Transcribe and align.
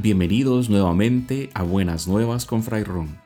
Bienvenidos 0.00 0.70
nuevamente 0.70 1.50
a 1.54 1.64
Buenas 1.64 2.06
Nuevas 2.06 2.46
con 2.46 2.62
Fray 2.62 2.84
Ron. 2.84 3.18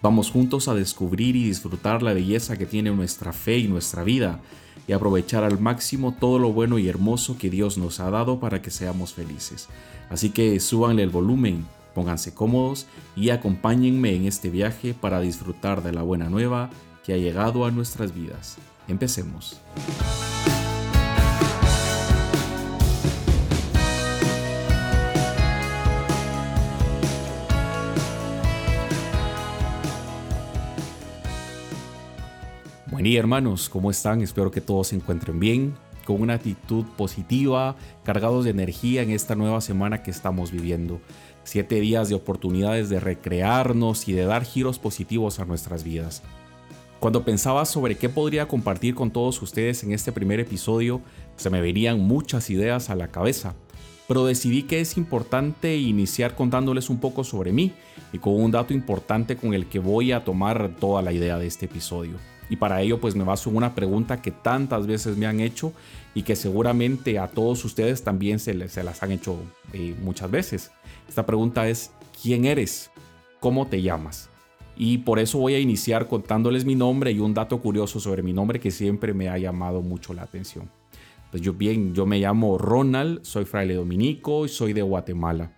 Vamos 0.00 0.30
juntos 0.30 0.68
a 0.68 0.74
descubrir 0.74 1.34
y 1.34 1.42
disfrutar 1.42 2.04
la 2.04 2.12
belleza 2.12 2.56
que 2.56 2.66
tiene 2.66 2.92
nuestra 2.92 3.32
fe 3.32 3.58
y 3.58 3.66
nuestra 3.66 4.04
vida 4.04 4.38
y 4.86 4.92
aprovechar 4.92 5.42
al 5.42 5.58
máximo 5.58 6.14
todo 6.20 6.38
lo 6.38 6.52
bueno 6.52 6.78
y 6.78 6.88
hermoso 6.88 7.36
que 7.36 7.50
Dios 7.50 7.78
nos 7.78 7.98
ha 7.98 8.10
dado 8.10 8.38
para 8.38 8.62
que 8.62 8.70
seamos 8.70 9.12
felices. 9.12 9.66
Así 10.08 10.30
que 10.30 10.60
súbanle 10.60 11.02
el 11.02 11.10
volumen, 11.10 11.66
pónganse 11.96 12.32
cómodos 12.32 12.86
y 13.16 13.30
acompáñenme 13.30 14.14
en 14.14 14.26
este 14.26 14.50
viaje 14.50 14.94
para 14.94 15.18
disfrutar 15.18 15.82
de 15.82 15.90
la 15.90 16.02
buena 16.02 16.30
nueva 16.30 16.70
que 17.04 17.12
ha 17.12 17.16
llegado 17.16 17.64
a 17.64 17.72
nuestras 17.72 18.14
vidas. 18.14 18.56
Empecemos. 18.86 19.60
Buen 33.00 33.16
hermanos, 33.16 33.70
¿cómo 33.70 33.90
están? 33.90 34.20
Espero 34.20 34.50
que 34.50 34.60
todos 34.60 34.88
se 34.88 34.96
encuentren 34.96 35.40
bien, 35.40 35.74
con 36.04 36.20
una 36.20 36.34
actitud 36.34 36.84
positiva, 36.98 37.74
cargados 38.04 38.44
de 38.44 38.50
energía 38.50 39.00
en 39.00 39.08
esta 39.08 39.34
nueva 39.34 39.62
semana 39.62 40.02
que 40.02 40.10
estamos 40.10 40.52
viviendo. 40.52 41.00
Siete 41.42 41.80
días 41.80 42.10
de 42.10 42.14
oportunidades 42.14 42.90
de 42.90 43.00
recrearnos 43.00 44.06
y 44.06 44.12
de 44.12 44.26
dar 44.26 44.44
giros 44.44 44.78
positivos 44.78 45.40
a 45.40 45.46
nuestras 45.46 45.82
vidas. 45.82 46.22
Cuando 46.98 47.24
pensaba 47.24 47.64
sobre 47.64 47.96
qué 47.96 48.10
podría 48.10 48.48
compartir 48.48 48.94
con 48.94 49.10
todos 49.10 49.40
ustedes 49.40 49.82
en 49.82 49.92
este 49.92 50.12
primer 50.12 50.38
episodio, 50.38 51.00
se 51.36 51.48
me 51.48 51.62
venían 51.62 52.00
muchas 52.00 52.50
ideas 52.50 52.90
a 52.90 52.96
la 52.96 53.08
cabeza, 53.08 53.54
pero 54.08 54.26
decidí 54.26 54.64
que 54.64 54.82
es 54.82 54.98
importante 54.98 55.74
iniciar 55.78 56.34
contándoles 56.34 56.90
un 56.90 57.00
poco 57.00 57.24
sobre 57.24 57.50
mí 57.50 57.72
y 58.12 58.18
con 58.18 58.34
un 58.34 58.50
dato 58.50 58.74
importante 58.74 59.36
con 59.36 59.54
el 59.54 59.70
que 59.70 59.78
voy 59.78 60.12
a 60.12 60.22
tomar 60.22 60.76
toda 60.78 61.00
la 61.00 61.14
idea 61.14 61.38
de 61.38 61.46
este 61.46 61.64
episodio. 61.64 62.18
Y 62.50 62.56
para 62.56 62.82
ello 62.82 63.00
pues 63.00 63.16
me 63.16 63.24
baso 63.24 63.48
en 63.48 63.56
una 63.56 63.74
pregunta 63.74 64.20
que 64.20 64.32
tantas 64.32 64.86
veces 64.86 65.16
me 65.16 65.26
han 65.26 65.40
hecho 65.40 65.72
y 66.14 66.22
que 66.22 66.36
seguramente 66.36 67.18
a 67.18 67.28
todos 67.28 67.64
ustedes 67.64 68.02
también 68.02 68.40
se, 68.40 68.52
les, 68.52 68.72
se 68.72 68.82
las 68.82 69.02
han 69.02 69.12
hecho 69.12 69.38
eh, 69.72 69.94
muchas 70.02 70.30
veces. 70.30 70.70
Esta 71.08 71.24
pregunta 71.24 71.68
es, 71.68 71.92
¿quién 72.20 72.44
eres? 72.44 72.90
¿Cómo 73.38 73.68
te 73.68 73.80
llamas? 73.80 74.28
Y 74.76 74.98
por 74.98 75.18
eso 75.18 75.38
voy 75.38 75.54
a 75.54 75.60
iniciar 75.60 76.08
contándoles 76.08 76.64
mi 76.64 76.74
nombre 76.74 77.12
y 77.12 77.20
un 77.20 77.34
dato 77.34 77.60
curioso 77.60 78.00
sobre 78.00 78.22
mi 78.22 78.32
nombre 78.32 78.58
que 78.58 78.70
siempre 78.70 79.14
me 79.14 79.28
ha 79.28 79.38
llamado 79.38 79.80
mucho 79.80 80.12
la 80.12 80.22
atención. 80.22 80.70
Pues 81.30 81.42
yo 81.42 81.52
bien, 81.52 81.94
yo 81.94 82.06
me 82.06 82.18
llamo 82.18 82.58
Ronald, 82.58 83.22
soy 83.22 83.44
fraile 83.44 83.74
dominico 83.74 84.44
y 84.44 84.48
soy 84.48 84.72
de 84.72 84.82
Guatemala. 84.82 85.52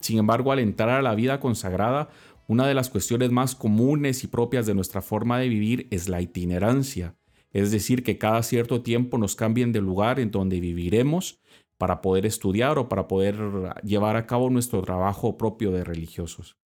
Sin 0.00 0.18
embargo, 0.18 0.50
al 0.50 0.58
entrar 0.58 0.90
a 0.90 1.02
la 1.02 1.14
vida 1.14 1.38
consagrada, 1.38 2.08
una 2.46 2.66
de 2.66 2.74
las 2.74 2.90
cuestiones 2.90 3.30
más 3.30 3.54
comunes 3.54 4.24
y 4.24 4.26
propias 4.26 4.66
de 4.66 4.74
nuestra 4.74 5.02
forma 5.02 5.38
de 5.38 5.48
vivir 5.48 5.88
es 5.90 6.08
la 6.08 6.20
itinerancia, 6.20 7.16
es 7.52 7.70
decir, 7.70 8.02
que 8.02 8.18
cada 8.18 8.42
cierto 8.42 8.82
tiempo 8.82 9.18
nos 9.18 9.36
cambien 9.36 9.72
de 9.72 9.80
lugar 9.80 10.18
en 10.18 10.30
donde 10.30 10.60
viviremos 10.60 11.40
para 11.78 12.00
poder 12.00 12.26
estudiar 12.26 12.78
o 12.78 12.88
para 12.88 13.08
poder 13.08 13.36
llevar 13.82 14.16
a 14.16 14.26
cabo 14.26 14.50
nuestro 14.50 14.82
trabajo 14.82 15.36
propio 15.36 15.72
de 15.72 15.84
religiosos. 15.84 16.56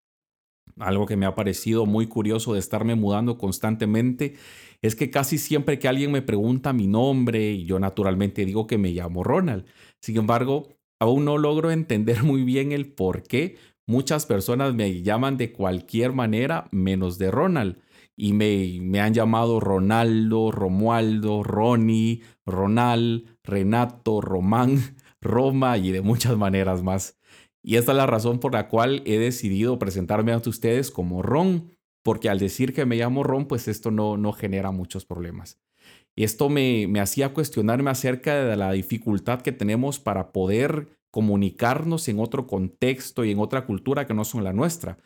Algo 0.79 1.07
que 1.07 1.17
me 1.17 1.27
ha 1.27 1.35
parecido 1.35 1.87
muy 1.87 2.07
curioso 2.07 2.53
de 2.53 2.59
estarme 2.59 2.95
mudando 2.97 3.39
constantemente 3.39 4.35
es 4.83 4.95
que 4.95 5.11
casi 5.11 5.39
siempre 5.39 5.79
que 5.79 5.89
alguien 5.89 6.13
me 6.13 6.23
pregunta 6.23 6.73
mi 6.73 6.87
nombre 6.87 7.53
y 7.53 7.65
yo 7.65 7.79
naturalmente 7.79 8.45
digo 8.45 8.67
que 8.67 8.77
me 8.77 8.91
llamo 8.91 9.25
Ronald. 9.25 9.65
Sin 10.03 10.19
embargo, 10.19 10.69
aún 11.01 11.25
no 11.25 11.39
logro 11.39 11.71
entender 11.71 12.23
muy 12.23 12.45
bien 12.45 12.73
el 12.73 12.93
por 12.93 13.23
qué 13.23 13.57
Muchas 13.89 14.27
personas 14.27 14.75
me 14.75 15.03
llaman 15.03 15.37
de 15.37 15.53
cualquier 15.53 16.13
manera 16.13 16.69
menos 16.73 17.19
de 17.19 17.31
Ronald. 17.31 17.79
Y 18.17 18.33
me, 18.33 18.79
me 18.81 19.01
han 19.01 19.15
llamado 19.15 19.61
Ronaldo, 19.61 20.51
Romualdo, 20.51 21.43
Ronnie, 21.43 22.23
Ronald, 22.45 23.39
Renato, 23.45 24.21
Román, 24.21 24.97
Roma 25.21 25.79
y 25.79 25.93
de 25.93 26.01
muchas 26.01 26.37
maneras 26.37 26.83
más. 26.83 27.19
Y 27.63 27.77
esta 27.77 27.93
es 27.93 27.99
la 27.99 28.07
razón 28.07 28.39
por 28.41 28.55
la 28.55 28.69
cual 28.69 29.03
he 29.07 29.19
decidido 29.19 29.79
presentarme 29.79 30.33
ante 30.33 30.49
ustedes 30.49 30.91
como 30.91 31.23
Ron, 31.23 31.71
porque 32.03 32.29
al 32.29 32.39
decir 32.39 32.73
que 32.73 32.87
me 32.87 32.97
llamo 32.97 33.23
Ron, 33.23 33.47
pues 33.47 33.69
esto 33.69 33.91
no, 33.91 34.17
no 34.17 34.33
genera 34.33 34.71
muchos 34.71 35.05
problemas. 35.05 35.61
Esto 36.17 36.49
me, 36.49 36.87
me 36.89 37.01
hacía 37.01 37.35
cuestionarme 37.35 37.91
acerca 37.91 38.45
de 38.45 38.57
la 38.57 38.73
dificultad 38.73 39.43
que 39.43 39.53
tenemos 39.53 40.01
para 40.01 40.33
poder 40.33 40.96
comunicarnos 41.17 42.09
en 42.09 42.21
otro 42.21 42.47
contexto 42.47 43.25
y 43.25 43.31
en 43.31 43.39
otra 43.39 43.65
cultura 43.65 44.07
que 44.07 44.13
no 44.13 44.23
son 44.27 44.45
la 44.45 44.53
nuestra. 44.53 44.99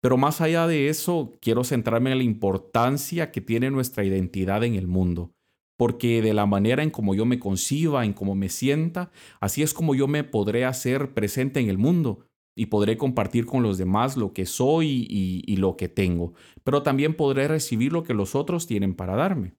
Pero 0.00 0.16
más 0.16 0.40
allá 0.40 0.66
de 0.66 0.88
eso, 0.88 1.34
quiero 1.42 1.64
centrarme 1.64 2.10
en 2.12 2.16
la 2.16 2.24
importancia 2.24 3.30
que 3.30 3.42
tiene 3.42 3.70
nuestra 3.70 4.02
identidad 4.02 4.64
en 4.64 4.76
el 4.76 4.86
mundo. 4.86 5.34
Porque 5.76 6.22
de 6.22 6.32
la 6.32 6.46
manera 6.46 6.82
en 6.82 6.88
como 6.88 7.14
yo 7.14 7.26
me 7.26 7.38
conciba, 7.38 8.06
en 8.06 8.14
cómo 8.14 8.34
me 8.34 8.48
sienta, 8.48 9.10
así 9.38 9.62
es 9.62 9.74
como 9.74 9.94
yo 9.94 10.08
me 10.08 10.24
podré 10.24 10.64
hacer 10.64 11.12
presente 11.12 11.60
en 11.60 11.68
el 11.68 11.76
mundo 11.76 12.24
y 12.56 12.66
podré 12.66 12.96
compartir 12.96 13.44
con 13.44 13.62
los 13.62 13.76
demás 13.76 14.16
lo 14.16 14.32
que 14.32 14.46
soy 14.46 15.06
y, 15.10 15.44
y 15.46 15.56
lo 15.56 15.76
que 15.76 15.90
tengo. 15.90 16.32
Pero 16.64 16.82
también 16.82 17.12
podré 17.12 17.48
recibir 17.48 17.92
lo 17.92 18.02
que 18.02 18.14
los 18.14 18.34
otros 18.34 18.66
tienen 18.66 18.94
para 18.94 19.14
darme. 19.14 19.56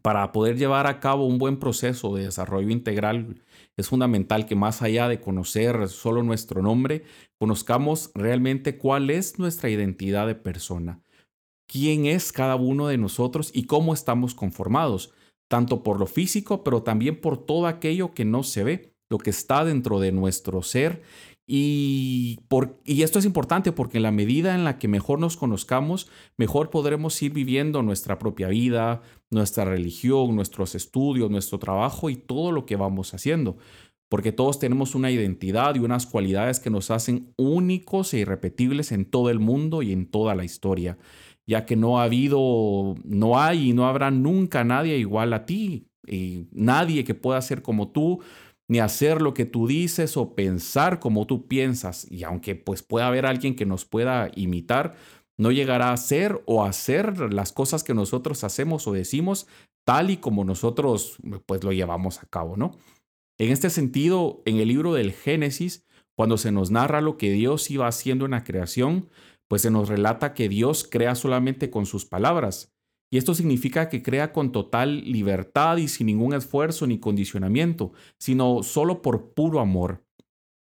Para 0.00 0.32
poder 0.32 0.56
llevar 0.56 0.86
a 0.86 1.00
cabo 1.00 1.26
un 1.26 1.38
buen 1.38 1.58
proceso 1.58 2.14
de 2.14 2.24
desarrollo 2.24 2.70
integral 2.70 3.42
es 3.76 3.88
fundamental 3.88 4.46
que 4.46 4.54
más 4.54 4.82
allá 4.82 5.08
de 5.08 5.20
conocer 5.20 5.88
solo 5.88 6.22
nuestro 6.22 6.62
nombre, 6.62 7.04
conozcamos 7.38 8.10
realmente 8.14 8.78
cuál 8.78 9.10
es 9.10 9.38
nuestra 9.38 9.70
identidad 9.70 10.26
de 10.26 10.34
persona, 10.34 11.02
quién 11.68 12.06
es 12.06 12.32
cada 12.32 12.56
uno 12.56 12.88
de 12.88 12.98
nosotros 12.98 13.50
y 13.54 13.64
cómo 13.64 13.94
estamos 13.94 14.34
conformados, 14.34 15.12
tanto 15.48 15.82
por 15.82 15.98
lo 15.98 16.06
físico, 16.06 16.64
pero 16.64 16.82
también 16.82 17.20
por 17.20 17.44
todo 17.44 17.66
aquello 17.66 18.12
que 18.12 18.24
no 18.24 18.42
se 18.42 18.64
ve, 18.64 18.94
lo 19.10 19.18
que 19.18 19.30
está 19.30 19.64
dentro 19.64 20.00
de 20.00 20.10
nuestro 20.10 20.62
ser 20.62 21.02
y, 21.46 22.38
por, 22.48 22.80
y, 22.84 23.02
esto 23.02 23.18
es 23.18 23.24
importante 23.24 23.72
porque 23.72 23.96
en 23.96 24.04
la 24.04 24.12
medida 24.12 24.54
en 24.54 24.64
la 24.64 24.78
que 24.78 24.86
mejor 24.86 25.18
nos 25.18 25.36
conozcamos, 25.36 26.08
mejor 26.36 26.70
podremos 26.70 27.20
ir 27.20 27.32
viviendo 27.32 27.82
nuestra 27.82 28.18
propia 28.18 28.48
vida, 28.48 29.02
nuestra 29.30 29.64
religión, 29.64 30.36
nuestros 30.36 30.74
estudios, 30.74 31.30
nuestro 31.30 31.58
trabajo 31.58 32.10
y 32.10 32.16
todo 32.16 32.52
lo 32.52 32.64
que 32.64 32.76
vamos 32.76 33.12
haciendo. 33.12 33.56
Porque 34.08 34.30
todos 34.30 34.58
tenemos 34.58 34.94
una 34.94 35.10
identidad 35.10 35.74
y 35.74 35.80
unas 35.80 36.06
cualidades 36.06 36.60
que 36.60 36.70
nos 36.70 36.90
hacen 36.90 37.32
únicos 37.36 38.14
e 38.14 38.18
irrepetibles 38.18 38.92
en 38.92 39.06
todo 39.06 39.30
el 39.30 39.40
mundo 39.40 39.82
y 39.82 39.92
en 39.92 40.06
toda 40.06 40.34
la 40.34 40.44
historia. 40.44 40.98
Ya 41.46 41.66
que 41.66 41.76
no 41.76 41.98
ha 41.98 42.04
habido, 42.04 42.94
no 43.04 43.40
hay 43.40 43.70
y 43.70 43.72
no 43.72 43.86
habrá 43.86 44.10
nunca 44.10 44.64
nadie 44.64 44.98
igual 44.98 45.32
a 45.32 45.44
ti. 45.44 45.88
Y 46.06 46.46
nadie 46.52 47.04
que 47.04 47.14
pueda 47.14 47.40
ser 47.40 47.62
como 47.62 47.90
tú, 47.90 48.20
ni 48.68 48.80
hacer 48.80 49.20
lo 49.20 49.34
que 49.34 49.44
tú 49.44 49.66
dices 49.66 50.16
o 50.16 50.34
pensar 50.34 50.98
como 50.98 51.26
tú 51.26 51.46
piensas. 51.46 52.10
Y 52.10 52.24
aunque 52.24 52.54
pues 52.54 52.82
pueda 52.82 53.08
haber 53.08 53.26
alguien 53.26 53.56
que 53.56 53.66
nos 53.66 53.84
pueda 53.84 54.30
imitar, 54.34 54.94
no 55.38 55.50
llegará 55.50 55.92
a 55.92 55.96
ser 55.96 56.42
o 56.46 56.64
hacer 56.64 57.32
las 57.32 57.52
cosas 57.52 57.84
que 57.84 57.94
nosotros 57.94 58.44
hacemos 58.44 58.86
o 58.86 58.92
decimos 58.92 59.46
tal 59.84 60.10
y 60.10 60.18
como 60.18 60.44
nosotros 60.44 61.18
pues 61.46 61.64
lo 61.64 61.72
llevamos 61.72 62.22
a 62.22 62.26
cabo, 62.26 62.56
¿no? 62.56 62.72
En 63.38 63.50
este 63.50 63.70
sentido, 63.70 64.42
en 64.44 64.58
el 64.58 64.68
libro 64.68 64.94
del 64.94 65.12
Génesis, 65.12 65.84
cuando 66.14 66.38
se 66.38 66.52
nos 66.52 66.70
narra 66.70 67.00
lo 67.00 67.16
que 67.16 67.32
Dios 67.32 67.70
iba 67.70 67.88
haciendo 67.88 68.24
en 68.24 68.32
la 68.32 68.44
creación, 68.44 69.08
pues 69.48 69.62
se 69.62 69.70
nos 69.70 69.88
relata 69.88 70.34
que 70.34 70.48
Dios 70.48 70.86
crea 70.88 71.14
solamente 71.14 71.70
con 71.70 71.86
sus 71.86 72.04
palabras 72.04 72.71
y 73.12 73.18
esto 73.18 73.34
significa 73.34 73.90
que 73.90 74.02
crea 74.02 74.32
con 74.32 74.52
total 74.52 75.04
libertad 75.04 75.76
y 75.76 75.88
sin 75.88 76.06
ningún 76.06 76.32
esfuerzo 76.32 76.86
ni 76.86 76.98
condicionamiento, 76.98 77.92
sino 78.18 78.62
solo 78.62 79.02
por 79.02 79.34
puro 79.34 79.60
amor. 79.60 80.02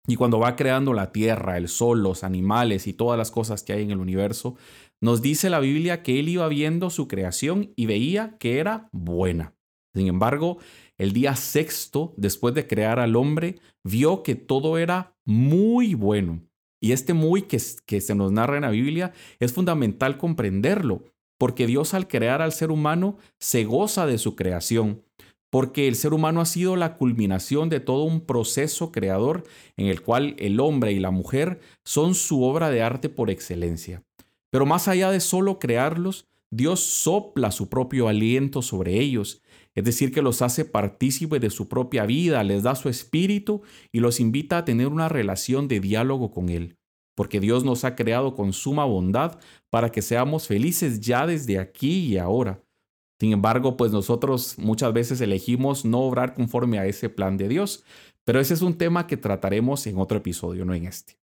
Y 0.08 0.16
cuando 0.16 0.40
va 0.40 0.56
creando 0.56 0.92
la 0.92 1.12
tierra, 1.12 1.56
el 1.56 1.68
sol, 1.68 2.02
los 2.02 2.24
animales 2.24 2.88
y 2.88 2.92
todas 2.92 3.16
las 3.16 3.30
cosas 3.30 3.62
que 3.62 3.72
hay 3.72 3.84
en 3.84 3.92
el 3.92 4.00
universo, 4.00 4.56
nos 5.00 5.22
dice 5.22 5.48
la 5.48 5.60
Biblia 5.60 6.02
que 6.02 6.18
él 6.18 6.28
iba 6.28 6.48
viendo 6.48 6.90
su 6.90 7.06
creación 7.06 7.72
y 7.76 7.86
veía 7.86 8.36
que 8.40 8.58
era 8.58 8.88
buena. 8.90 9.54
Sin 9.94 10.08
embargo, 10.08 10.58
el 10.98 11.12
día 11.12 11.36
sexto, 11.36 12.14
después 12.16 12.52
de 12.54 12.66
crear 12.66 12.98
al 12.98 13.14
hombre, 13.14 13.60
vio 13.84 14.24
que 14.24 14.34
todo 14.34 14.76
era 14.76 15.16
muy 15.24 15.94
bueno. 15.94 16.42
Y 16.82 16.90
este 16.90 17.14
muy 17.14 17.42
que, 17.42 17.60
que 17.86 18.00
se 18.00 18.16
nos 18.16 18.32
narra 18.32 18.56
en 18.56 18.62
la 18.62 18.70
Biblia 18.70 19.12
es 19.38 19.52
fundamental 19.52 20.18
comprenderlo, 20.18 21.04
porque 21.40 21.66
Dios 21.66 21.94
al 21.94 22.06
crear 22.06 22.42
al 22.42 22.52
ser 22.52 22.70
humano 22.70 23.16
se 23.38 23.64
goza 23.64 24.04
de 24.04 24.18
su 24.18 24.36
creación, 24.36 25.02
porque 25.48 25.88
el 25.88 25.94
ser 25.94 26.12
humano 26.12 26.42
ha 26.42 26.44
sido 26.44 26.76
la 26.76 26.98
culminación 26.98 27.70
de 27.70 27.80
todo 27.80 28.04
un 28.04 28.20
proceso 28.20 28.92
creador 28.92 29.44
en 29.78 29.86
el 29.86 30.02
cual 30.02 30.36
el 30.38 30.60
hombre 30.60 30.92
y 30.92 30.98
la 30.98 31.10
mujer 31.10 31.58
son 31.82 32.14
su 32.14 32.42
obra 32.42 32.68
de 32.68 32.82
arte 32.82 33.08
por 33.08 33.30
excelencia. 33.30 34.02
Pero 34.50 34.66
más 34.66 34.86
allá 34.86 35.10
de 35.10 35.20
solo 35.20 35.58
crearlos, 35.58 36.26
Dios 36.50 36.80
sopla 36.80 37.52
su 37.52 37.70
propio 37.70 38.08
aliento 38.08 38.60
sobre 38.60 39.00
ellos, 39.00 39.40
es 39.74 39.84
decir, 39.84 40.12
que 40.12 40.20
los 40.20 40.42
hace 40.42 40.66
partícipes 40.66 41.40
de 41.40 41.48
su 41.48 41.68
propia 41.68 42.04
vida, 42.04 42.44
les 42.44 42.64
da 42.64 42.74
su 42.74 42.90
espíritu 42.90 43.62
y 43.92 44.00
los 44.00 44.20
invita 44.20 44.58
a 44.58 44.64
tener 44.66 44.88
una 44.88 45.08
relación 45.08 45.68
de 45.68 45.80
diálogo 45.80 46.32
con 46.32 46.50
Él. 46.50 46.76
Porque 47.14 47.40
Dios 47.40 47.64
nos 47.64 47.84
ha 47.84 47.96
creado 47.96 48.34
con 48.34 48.52
suma 48.52 48.84
bondad 48.84 49.38
para 49.70 49.90
que 49.90 50.02
seamos 50.02 50.46
felices 50.46 51.00
ya 51.00 51.26
desde 51.26 51.58
aquí 51.58 52.06
y 52.06 52.18
ahora. 52.18 52.62
Sin 53.20 53.32
embargo, 53.32 53.76
pues 53.76 53.92
nosotros 53.92 54.58
muchas 54.58 54.92
veces 54.94 55.20
elegimos 55.20 55.84
no 55.84 56.00
obrar 56.00 56.34
conforme 56.34 56.78
a 56.78 56.86
ese 56.86 57.10
plan 57.10 57.36
de 57.36 57.48
Dios, 57.48 57.84
pero 58.24 58.40
ese 58.40 58.54
es 58.54 58.62
un 58.62 58.78
tema 58.78 59.06
que 59.06 59.18
trataremos 59.18 59.86
en 59.86 59.98
otro 59.98 60.18
episodio, 60.18 60.64
no 60.64 60.74
en 60.74 60.86
este. 60.86 61.19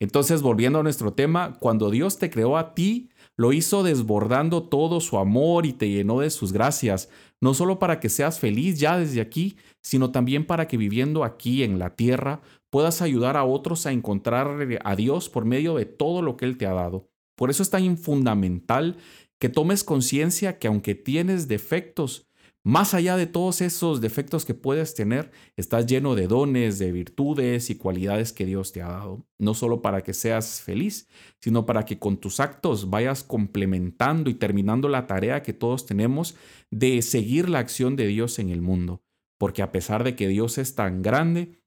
Entonces, 0.00 0.40
volviendo 0.40 0.80
a 0.80 0.82
nuestro 0.82 1.12
tema, 1.12 1.58
cuando 1.60 1.90
Dios 1.90 2.18
te 2.18 2.30
creó 2.30 2.56
a 2.56 2.74
ti, 2.74 3.10
lo 3.36 3.52
hizo 3.52 3.82
desbordando 3.82 4.62
todo 4.62 5.00
su 5.00 5.18
amor 5.18 5.66
y 5.66 5.74
te 5.74 5.90
llenó 5.90 6.20
de 6.20 6.30
sus 6.30 6.52
gracias, 6.52 7.10
no 7.40 7.52
solo 7.52 7.78
para 7.78 8.00
que 8.00 8.08
seas 8.08 8.40
feliz 8.40 8.80
ya 8.80 8.98
desde 8.98 9.20
aquí, 9.20 9.56
sino 9.82 10.10
también 10.10 10.46
para 10.46 10.66
que 10.66 10.78
viviendo 10.78 11.22
aquí 11.22 11.62
en 11.62 11.78
la 11.78 11.96
tierra 11.96 12.40
puedas 12.70 13.02
ayudar 13.02 13.36
a 13.36 13.44
otros 13.44 13.84
a 13.84 13.92
encontrar 13.92 14.56
a 14.82 14.96
Dios 14.96 15.28
por 15.28 15.44
medio 15.44 15.74
de 15.74 15.84
todo 15.84 16.22
lo 16.22 16.36
que 16.36 16.46
Él 16.46 16.56
te 16.56 16.66
ha 16.66 16.72
dado. 16.72 17.10
Por 17.36 17.50
eso 17.50 17.62
es 17.62 17.70
tan 17.70 17.96
fundamental 17.98 18.96
que 19.38 19.48
tomes 19.48 19.84
conciencia 19.84 20.58
que 20.58 20.68
aunque 20.68 20.94
tienes 20.94 21.48
defectos, 21.48 22.29
más 22.62 22.92
allá 22.92 23.16
de 23.16 23.26
todos 23.26 23.62
esos 23.62 24.02
defectos 24.02 24.44
que 24.44 24.52
puedes 24.52 24.94
tener, 24.94 25.30
estás 25.56 25.86
lleno 25.86 26.14
de 26.14 26.26
dones, 26.26 26.78
de 26.78 26.92
virtudes 26.92 27.70
y 27.70 27.76
cualidades 27.76 28.34
que 28.34 28.44
Dios 28.44 28.72
te 28.72 28.82
ha 28.82 28.88
dado. 28.88 29.26
No 29.38 29.54
solo 29.54 29.80
para 29.80 30.02
que 30.02 30.12
seas 30.12 30.60
feliz, 30.60 31.08
sino 31.40 31.64
para 31.64 31.86
que 31.86 31.98
con 31.98 32.18
tus 32.18 32.38
actos 32.38 32.90
vayas 32.90 33.24
complementando 33.24 34.28
y 34.28 34.34
terminando 34.34 34.88
la 34.88 35.06
tarea 35.06 35.42
que 35.42 35.54
todos 35.54 35.86
tenemos 35.86 36.36
de 36.70 37.00
seguir 37.00 37.48
la 37.48 37.60
acción 37.60 37.96
de 37.96 38.06
Dios 38.06 38.38
en 38.38 38.50
el 38.50 38.60
mundo. 38.60 39.02
Porque 39.38 39.62
a 39.62 39.72
pesar 39.72 40.04
de 40.04 40.14
que 40.14 40.28
Dios 40.28 40.58
es 40.58 40.74
tan 40.74 41.00
grande, 41.00 41.62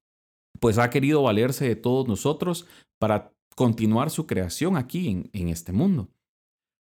pues 0.60 0.78
ha 0.78 0.92
querido 0.92 1.24
valerse 1.24 1.68
de 1.68 1.76
todos 1.76 2.08
nosotros 2.08 2.68
para 3.00 3.34
continuar 3.56 4.12
su 4.12 4.28
creación 4.28 4.78
aquí 4.78 5.10
en, 5.10 5.30
en 5.34 5.50
este 5.50 5.72
mundo. 5.72 6.12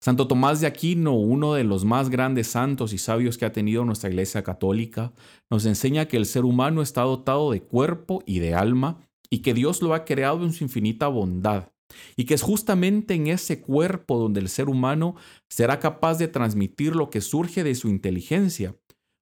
Santo 0.04 0.28
Tomás 0.28 0.60
de 0.60 0.66
Aquino, 0.66 1.14
uno 1.14 1.54
de 1.54 1.64
los 1.64 1.86
más 1.86 2.10
grandes 2.10 2.48
santos 2.48 2.92
y 2.92 2.98
sabios 2.98 3.38
que 3.38 3.46
ha 3.46 3.54
tenido 3.54 3.86
nuestra 3.86 4.10
Iglesia 4.10 4.44
Católica, 4.44 5.14
nos 5.52 5.66
enseña 5.68 6.08
que 6.08 6.18
el 6.18 6.26
ser 6.26 6.44
humano 6.44 6.82
está 6.82 7.02
dotado 7.04 7.52
de 7.52 7.62
cuerpo 7.62 8.24
y 8.26 8.40
de 8.40 8.56
alma 8.56 9.08
y 9.30 9.44
que 9.44 9.54
Dios 9.54 9.84
lo 9.84 9.94
ha 9.94 10.04
creado 10.04 10.44
en 10.44 10.54
su 10.54 10.64
infinita 10.64 11.08
bondad 11.08 11.70
y 12.16 12.26
que 12.26 12.34
es 12.34 12.42
justamente 12.42 13.14
en 13.14 13.28
ese 13.28 13.62
cuerpo 13.62 14.18
donde 14.18 14.40
el 14.40 14.50
ser 14.50 14.70
humano 14.70 15.16
será 15.50 15.80
capaz 15.80 16.18
de 16.18 16.28
transmitir 16.28 16.96
lo 16.96 17.12
que 17.12 17.22
surge 17.22 17.64
de 17.64 17.76
su 17.76 17.88
inteligencia, 17.88 18.76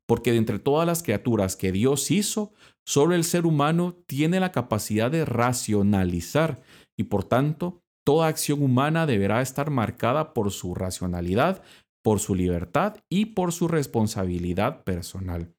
porque 0.07 0.31
de 0.31 0.37
entre 0.37 0.59
todas 0.59 0.87
las 0.87 1.03
criaturas 1.03 1.57
que 1.57 1.73
Dios 1.73 2.09
hizo, 2.09 2.53
solo 2.85 3.15
el 3.15 3.25
ser 3.25 3.45
humano 3.45 3.97
tiene 4.07 4.39
la 4.39 4.53
capacidad 4.53 5.11
de 5.11 5.25
racionalizar 5.25 6.61
y 6.97 7.03
por 7.03 7.25
tanto 7.25 7.81
Toda 8.09 8.25
acción 8.25 8.63
humana 8.63 9.05
deberá 9.05 9.39
estar 9.39 9.69
marcada 9.69 10.33
por 10.33 10.49
su 10.49 10.73
racionalidad, 10.73 11.61
por 12.01 12.19
su 12.19 12.33
libertad 12.33 12.95
y 13.07 13.27
por 13.27 13.51
su 13.51 13.67
responsabilidad 13.67 14.83
personal. 14.83 15.53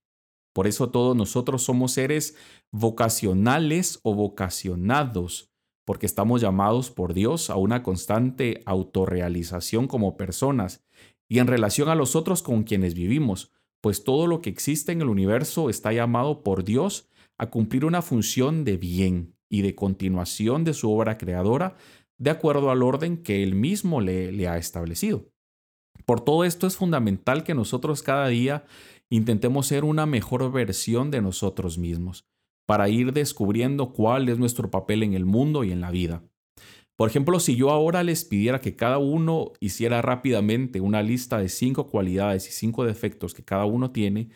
Por 0.53 0.67
eso 0.67 0.91
todos 0.91 1.15
nosotros 1.15 1.63
somos 1.63 1.93
seres 1.93 2.35
vocacionales 2.73 4.01
o 4.03 4.17
vocacionados, 4.17 5.53
porque 5.87 6.07
estamos 6.07 6.41
llamados 6.41 6.91
por 6.91 7.15
Dios 7.15 7.51
a 7.51 7.55
una 7.55 7.85
constante 7.85 8.65
autorrealización 8.67 9.87
como 9.87 10.17
personas 10.17 10.83
y 11.29 11.39
en 11.39 11.47
relación 11.47 11.89
a 11.89 11.95
los 11.95 12.17
otros 12.17 12.43
con 12.43 12.65
quienes 12.65 12.95
vivimos, 12.95 13.53
pues 13.81 14.03
todo 14.03 14.27
lo 14.27 14.43
que 14.43 14.51
existe 14.51 14.91
en 14.91 15.03
el 15.03 15.09
universo 15.09 15.71
está 15.71 15.93
llamado 15.93 16.43
por 16.43 16.65
Dios 16.65 17.09
a 17.39 17.49
cumplir 17.49 17.85
una 17.85 18.03
función 18.03 18.65
de 18.65 18.77
bien 18.77 19.37
y 19.49 19.63
de 19.63 19.77
continuación 19.77 20.65
de 20.65 20.75
su 20.75 20.91
obra 20.91 21.17
creadora 21.17 21.77
de 22.21 22.31
acuerdo 22.31 22.71
al 22.71 22.83
orden 22.83 23.17
que 23.17 23.43
él 23.43 23.55
mismo 23.55 24.01
le, 24.01 24.47
ha 24.47 24.59
establecido. 24.59 25.33
Por 26.05 26.21
todo 26.21 26.45
esto 26.45 26.67
es 26.67 26.77
fundamental 26.77 27.45
que 27.45 27.55
nosotros 27.55 28.03
cada 28.03 28.29
día 28.29 28.65
intentemos 29.09 29.67
ser 29.67 29.85
una 29.85 30.07
mejor 30.07 30.53
versión 30.53 31.11
de 31.11 31.23
nosotros 31.23 31.79
mismos, 31.79 32.27
para 32.67 32.89
ir 32.89 33.13
descubriendo 33.13 33.93
cuál 33.93 34.29
es 34.29 34.39
nuestro 34.39 34.71
papel 34.71 35.03
en 35.03 35.15
el 35.15 35.25
mundo 35.25 35.65
y 35.65 35.73
en 35.73 35.81
la 35.81 35.91
vida. 35.91 36.23
Por 36.97 37.09
ejemplo, 37.09 37.41
si 37.41 37.57
yo 37.57 37.71
ahora 37.71 38.05
les 38.05 38.27
pidiera 38.27 38.61
que 38.61 38.77
cada 38.77 38.99
uno 38.99 39.55
hiciera 39.59 40.03
rápidamente 40.03 40.83
una 40.83 41.03
lista 41.03 41.39
de 41.39 41.49
cinco 41.49 41.89
cualidades 41.89 42.47
y 42.49 42.53
cinco 42.53 42.85
defectos 42.85 43.33
que 43.33 43.43
cada 43.43 43.65
uno 43.65 43.91
tiene, 43.93 44.29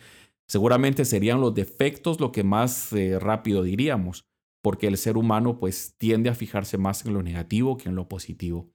seguramente 0.47 1.05
serían 1.05 1.39
los 1.39 1.53
defectos 1.53 2.19
lo 2.19 2.31
que 2.31 2.43
más 2.43 2.91
eh, 2.93 3.19
rápido 3.19 3.61
diríamos 3.61 4.25
porque 4.65 4.87
el 4.87 4.97
ser 4.97 5.15
humano 5.15 5.59
pues 5.59 5.93
tiende 5.99 6.27
a 6.27 6.33
fijarse 6.33 6.79
más 6.79 7.05
en 7.05 7.13
lo 7.13 7.21
negativo 7.21 7.77
que 7.77 7.87
en 7.87 7.93
lo 7.93 8.09
positivo. 8.09 8.71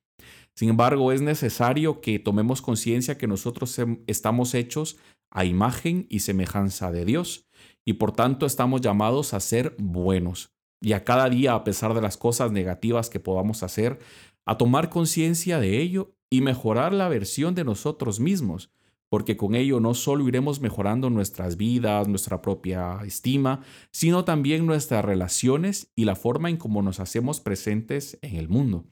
Sin 0.54 0.69
embargo, 0.69 1.10
es 1.10 1.20
necesario 1.20 2.00
que 2.00 2.20
tomemos 2.20 2.62
conciencia 2.62 3.19
que 3.19 3.26
nosotros 3.26 3.76
estamos 4.06 4.54
hechos 4.54 4.98
a 5.32 5.44
imagen 5.44 6.06
y 6.08 6.20
semejanza 6.20 6.92
de 6.92 7.04
Dios 7.04 7.48
y 7.84 7.94
por 7.94 8.12
tanto 8.12 8.46
estamos 8.46 8.82
llamados 8.82 9.34
a 9.34 9.40
ser 9.40 9.75
buenos 9.81 10.52
y 10.81 10.92
a 10.92 11.02
cada 11.02 11.28
día, 11.28 11.54
a 11.54 11.64
pesar 11.64 11.92
de 11.92 12.02
las 12.02 12.16
cosas 12.16 12.52
negativas 12.52 13.10
que 13.10 13.19
podamos 13.19 13.64
hacer, 13.64 13.98
a 14.46 14.58
tomar 14.58 14.90
conciencia 14.90 15.58
de 15.58 15.81
ello 15.81 16.14
y 16.31 16.40
mejorar 16.40 16.92
la 16.92 17.08
versión 17.08 17.56
de 17.56 17.64
nosotros 17.64 18.20
mismos, 18.20 18.70
porque 19.11 19.37
con 19.37 19.55
ello 19.55 19.81
no 19.81 19.93
solo 19.95 20.27
iremos 20.27 20.61
mejorando 20.61 21.11
nuestras 21.11 21.57
vidas, 21.57 22.09
nuestra 22.09 22.41
propia 22.41 23.01
estima, 23.05 23.62
sino 23.93 24.25
también 24.25 24.67
nuestras 24.67 25.05
relaciones 25.05 25.93
y 25.97 26.05
la 26.05 26.15
forma 26.15 26.49
en 26.49 26.57
cómo 26.57 26.81
nos 26.81 27.01
hacemos 27.01 27.41
presentes 27.41 28.19
en 28.23 28.37
el 28.37 28.49
mundo. 28.49 28.87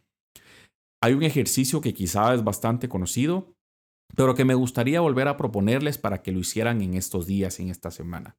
Hay 1.01 1.15
un 1.15 1.23
ejercicio 1.23 1.81
que 1.81 1.95
quizá 1.95 2.35
es 2.35 2.43
bastante 2.43 2.89
conocido, 2.89 3.55
pero 4.17 4.35
que 4.35 4.45
me 4.45 4.55
gustaría 4.55 5.01
volver 5.01 5.29
a 5.29 5.37
proponerles 5.37 5.99
para 5.99 6.23
que 6.23 6.33
lo 6.33 6.41
hicieran 6.41 6.83
en 6.83 6.95
estos 6.95 7.27
días, 7.27 7.61
en 7.61 7.69
esta 7.69 7.93
semana. 7.93 8.37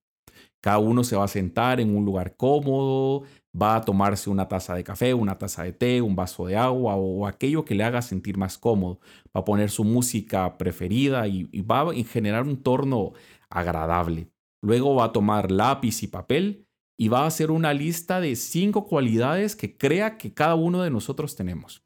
Cada 0.62 0.80
uno 0.80 1.04
se 1.04 1.16
va 1.16 1.24
a 1.24 1.28
sentar 1.28 1.80
en 1.80 1.96
un 1.96 2.04
lugar 2.04 2.36
cómodo, 2.36 3.24
va 3.60 3.78
a 3.78 3.82
tomarse 3.82 4.30
una 4.30 4.48
taza 4.48 4.76
de 4.76 4.84
café, 4.84 5.14
una 5.14 5.38
taza 5.38 5.64
de 5.64 5.74
té, 5.74 6.02
un 6.02 6.16
vaso 6.16 6.46
de 6.48 6.58
agua 6.58 6.96
o 6.96 7.26
aquello 7.26 7.66
que 7.66 7.76
le 7.76 7.84
haga 7.84 8.02
sentir 8.02 8.38
más 8.38 8.58
cómodo. 8.58 9.00
Va 9.36 9.42
a 9.42 9.46
poner 9.46 9.70
su 9.70 9.84
música 9.84 10.58
preferida 10.58 11.28
y, 11.28 11.46
va 11.62 11.82
a 11.82 11.94
generar 12.04 12.44
un 12.44 12.62
torno 12.62 13.14
agradable. 13.50 14.30
Luego 14.62 14.96
va 14.96 15.06
a 15.06 15.12
tomar 15.14 15.52
lápiz 15.52 16.04
y 16.04 16.08
papel 16.08 16.68
y 16.98 17.08
va 17.08 17.24
a 17.24 17.28
hacer 17.28 17.52
una 17.52 17.74
lista 17.74 18.20
de 18.20 18.36
cinco 18.36 18.86
cualidades 18.86 19.56
que 19.56 19.78
crea 19.78 20.18
que 20.18 20.34
cada 20.34 20.56
uno 20.56 20.84
de 20.84 20.90
nosotros 20.90 21.36
tenemos. 21.36 21.84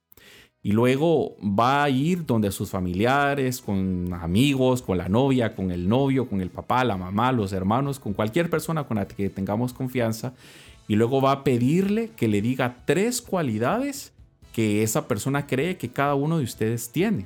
Y 0.65 0.71
luego 0.71 1.35
va 1.41 1.83
a 1.83 1.89
ir 1.89 2.25
donde 2.25 2.49
sus 2.49 2.69
familiares, 2.69 3.61
con 3.61 4.13
amigos, 4.13 4.81
con 4.81 4.97
la 4.97 5.09
novia, 5.09 5.55
con 5.55 5.71
el 5.71 5.89
novio, 5.89 6.29
con 6.29 6.39
el 6.39 6.49
papá, 6.49 6.85
la 6.85 6.95
mamá, 6.95 7.33
los 7.33 7.51
hermanos, 7.51 7.99
con 7.99 8.13
cualquier 8.13 8.49
persona 8.49 8.85
con 8.85 8.95
la 8.95 9.05
que 9.05 9.29
tengamos 9.29 9.73
confianza. 9.73 10.33
Y 10.87 10.95
luego 10.95 11.21
va 11.21 11.33
a 11.33 11.43
pedirle 11.43 12.11
que 12.15 12.29
le 12.29 12.41
diga 12.41 12.77
tres 12.85 13.21
cualidades 13.21 14.13
que 14.53 14.83
esa 14.83 15.05
persona 15.09 15.47
cree 15.47 15.75
que 15.75 15.89
cada 15.89 16.15
uno 16.15 16.37
de 16.37 16.45
ustedes 16.45 16.91
tiene. 16.93 17.25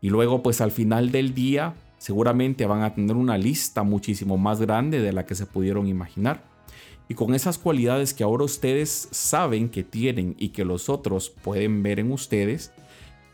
Y 0.00 0.10
luego 0.10 0.42
pues 0.42 0.60
al 0.60 0.72
final 0.72 1.12
del 1.12 1.34
día 1.34 1.74
seguramente 1.98 2.66
van 2.66 2.82
a 2.82 2.92
tener 2.92 3.14
una 3.14 3.38
lista 3.38 3.84
muchísimo 3.84 4.36
más 4.36 4.60
grande 4.60 5.00
de 5.00 5.12
la 5.12 5.26
que 5.26 5.36
se 5.36 5.46
pudieron 5.46 5.86
imaginar. 5.86 6.42
Y 7.08 7.14
con 7.14 7.34
esas 7.34 7.56
cualidades 7.56 8.12
que 8.12 8.22
ahora 8.22 8.44
ustedes 8.44 9.08
saben 9.10 9.70
que 9.70 9.82
tienen 9.82 10.36
y 10.38 10.50
que 10.50 10.64
los 10.64 10.88
otros 10.88 11.30
pueden 11.30 11.82
ver 11.82 12.00
en 12.00 12.12
ustedes, 12.12 12.70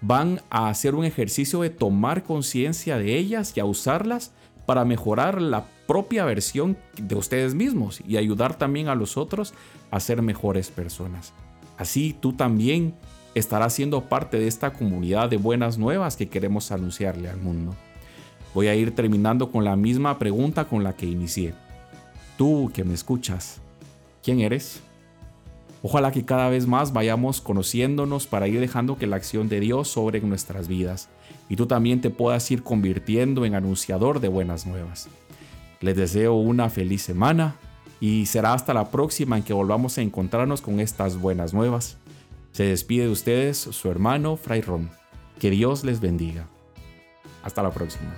van 0.01 0.41
a 0.51 0.69
hacer 0.69 0.95
un 0.95 1.05
ejercicio 1.05 1.61
de 1.63 1.71
tomar 1.71 2.23
conciencia 2.23 2.99
de 2.99 3.17
ellas 3.17 3.57
y 3.57 3.61
a 3.61 3.65
usarlas 3.65 4.33
para 4.67 4.85
mejorar 4.85 5.43
la 5.43 5.65
propia 5.87 6.25
versión 6.25 6.77
de 6.97 7.15
ustedes 7.15 7.55
mismos 7.55 8.01
y 8.07 8.17
ayudar 8.17 8.57
también 8.57 8.89
a 8.89 8.95
los 8.95 9.17
otros 9.17 9.55
a 9.91 10.01
ser 10.01 10.23
mejores 10.23 10.71
personas. 10.71 11.33
Así 11.77 12.17
tú 12.19 12.33
también 12.33 12.95
estarás 13.35 13.75
siendo 13.75 14.03
parte 14.03 14.39
de 14.39 14.47
esta 14.47 14.73
comunidad 14.73 15.29
de 15.29 15.37
buenas 15.37 15.79
nuevas 15.79 16.17
que 16.17 16.29
queremos 16.29 16.71
anunciarle 16.71 17.29
al 17.29 17.41
mundo. 17.41 17.75
Voy 18.55 18.69
a 18.69 18.75
ir 18.75 18.95
terminando 18.95 19.51
con 19.51 19.65
la 19.65 19.75
misma 19.75 20.19
pregunta 20.19 20.67
con 20.67 20.85
la 20.85 20.95
que 20.95 21.07
inicié. 21.07 21.55
Tú 22.37 22.71
que 22.73 22.85
me 22.85 22.95
escuchas, 22.95 23.61
quién 24.25 24.41
eres. 24.41 24.81
Ojalá 25.83 26.11
que 26.11 26.25
cada 26.25 26.49
vez 26.49 26.67
más 26.67 26.95
vayamos 26.95 27.43
conociéndonos 27.43 28.27
para 28.27 28.49
ir 28.49 28.59
dejando 28.59 28.97
que 28.97 29.07
la 29.07 29.17
acción 29.17 29.51
de 29.51 29.61
Dios 29.61 29.89
sobre 29.89 30.21
nuestras 30.23 30.67
vidas 30.67 31.11
y 31.49 31.57
tú 31.57 31.67
también 31.67 32.01
te 32.01 32.09
puedas 32.09 32.51
ir 32.51 32.63
convirtiendo 32.63 33.45
en 33.45 33.55
anunciador 33.55 34.21
de 34.21 34.29
buenas 34.29 34.67
nuevas. 34.67 35.09
Les 35.81 35.95
deseo 35.97 36.35
una 36.35 36.71
feliz 36.71 37.03
semana 37.03 37.57
y 38.01 38.27
será 38.27 38.55
hasta 38.55 38.73
la 38.73 38.91
próxima 38.91 39.37
en 39.37 39.43
que 39.43 39.53
volvamos 39.53 39.99
a 39.99 40.03
encontrarnos 40.03 40.63
con 40.63 40.81
estas 40.81 41.19
buenas 41.19 41.53
nuevas. 41.53 41.99
Se 42.53 42.65
despide 42.65 43.05
de 43.05 43.11
ustedes 43.11 43.59
su 43.59 43.91
hermano 43.91 44.37
Fray 44.37 44.63
Ron. 44.63 44.91
Que 45.39 45.51
Dios 45.51 45.85
les 45.85 46.01
bendiga. 46.01 46.47
Hasta 47.43 47.63
la 47.63 47.71
próxima. 47.71 48.15